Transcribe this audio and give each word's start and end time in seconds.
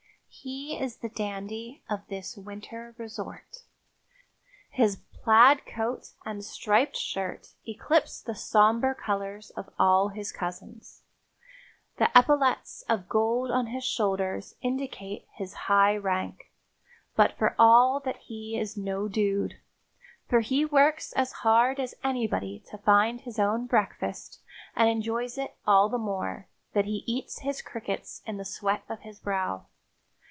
He 0.33 0.75
is 0.79 0.97
the 0.97 1.09
dandy 1.09 1.83
of 1.89 2.07
this 2.07 2.35
winter 2.37 2.95
resort. 2.97 3.63
His 4.71 4.95
plaid 5.13 5.65
coat 5.67 6.13
and 6.25 6.43
striped 6.43 6.95
shirt 6.95 7.49
eclipse 7.67 8.21
the 8.21 8.33
somber 8.33 8.93
colors 8.95 9.49
of 9.51 9.69
all 9.77 10.07
his 10.07 10.31
cousins. 10.31 11.03
The 11.97 12.09
epaulettes 12.17 12.81
of 12.89 13.09
gold 13.09 13.51
on 13.51 13.67
his 13.67 13.83
shoulders 13.83 14.55
indicate 14.61 15.27
his 15.33 15.53
high 15.53 15.97
rank; 15.97 16.49
but 17.15 17.37
for 17.37 17.53
all 17.59 17.99
that 17.99 18.17
he 18.17 18.57
is 18.57 18.75
no 18.77 19.07
dude, 19.09 19.59
for 20.27 20.39
he 20.39 20.63
works 20.65 21.11
as 21.13 21.33
hard 21.43 21.77
as 21.77 21.93
anybody 22.05 22.63
to 22.71 22.77
find 22.79 23.21
his 23.21 23.37
own 23.37 23.67
breakfast 23.67 24.39
and 24.77 24.89
enjoys 24.89 25.37
it 25.37 25.57
all 25.67 25.87
the 25.89 25.97
more 25.99 26.47
that 26.73 26.85
he 26.85 27.03
eats 27.05 27.39
his 27.39 27.61
crickets 27.61 28.23
in 28.25 28.37
the 28.37 28.45
sweat 28.45 28.83
of 28.89 29.01
his 29.01 29.19
brow. 29.19 29.65